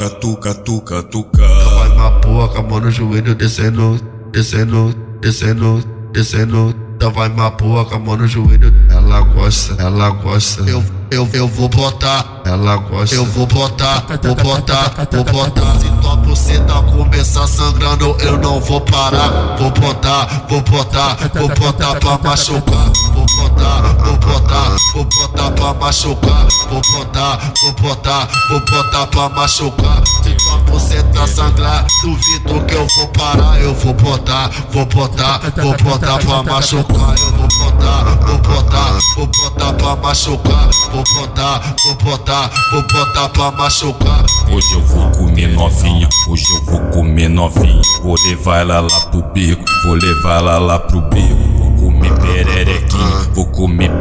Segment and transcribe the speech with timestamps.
[0.00, 1.46] catuca, catuca, catuca.
[1.46, 4.00] Vai uma porra mão no joelho descendo,
[4.32, 6.87] descendo, descendo, descendo.
[6.98, 8.74] Então vai uma porra com a mão no joelho.
[8.90, 10.62] Ela gosta, ela gosta.
[10.62, 12.42] Eu, eu, eu vou botar.
[12.44, 13.14] Ela gosta.
[13.14, 15.78] Eu vou botar, vou botar, vou botar.
[15.78, 19.56] Se tua buceta começar sangrando, eu não vou parar.
[19.60, 22.90] Vou botar, vou botar, vou botar pra machucar.
[23.14, 26.48] Vou botar, vou botar, vou botar pra machucar.
[26.68, 30.02] Vou botar, vou botar, vou botar pra machucar.
[30.48, 33.60] Tua buceta sangrar, duvido que eu vou parar.
[33.60, 37.14] Eu vou botar, vou botar, vou botar pra machucar.
[37.18, 40.70] Eu vou botar, vou botar, vou botar pra machucar.
[40.90, 44.24] Vou botar, vou botar, vou botar pra machucar.
[44.50, 47.82] Hoje eu vou comer novinha, hoje eu vou comer novinha.
[48.02, 52.17] Vou levar ela lá pro beco, vou levar ela lá pro pererequinha, vou comer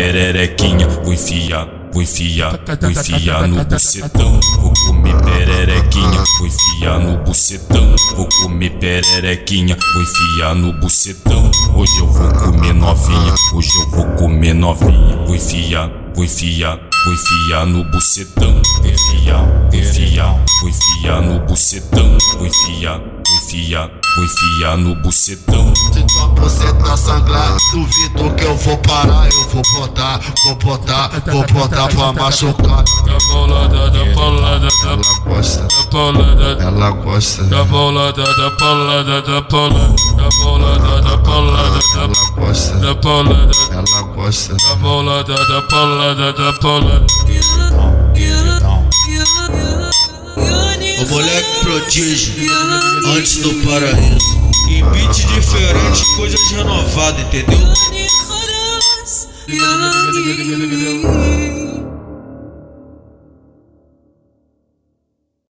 [0.00, 0.88] pererequinha.
[0.88, 4.40] Vou enfiar, vou enfiar, vou enfiar no bucetão.
[4.58, 7.94] Vou comer pererequinha, vou enfiar no bucetão.
[8.16, 11.50] Vou comer pererequinha, vou enfiar no bucetão.
[11.74, 15.16] Hoje eu vou comer novinha, hoje eu vou comer novinha.
[15.26, 18.62] Vou enfiar, vou enfiar, vou enfiar no bucetão.
[18.78, 22.18] Vou enfiar, vou enfiar, vou enfiar no bucetão.
[22.38, 25.72] Vou enfiar, vou enfiar, vou enfiar no bucetão.
[27.70, 29.28] Duvido que eu vou parar.
[29.30, 32.82] Eu vou botar, vou botar, vou botar pra machucar.
[33.04, 37.44] Da paulada, da paulada, da Ela gosta, da paulada, ela gosta.
[37.44, 43.52] da paulada, da paulada, da paulada, da paulada, da paulada, da Ela gosta, da paulada,
[43.72, 44.54] ela gosta.
[44.56, 47.06] da paulada, da paulada, da paulada.
[51.00, 52.50] O moleque prodígio,
[53.16, 54.49] antes do paraíso.
[54.70, 57.58] E beat diferente, coisas renovadas, entendeu?